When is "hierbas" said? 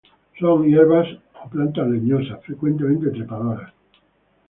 0.65-1.07